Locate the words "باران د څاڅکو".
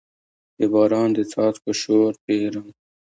0.71-1.71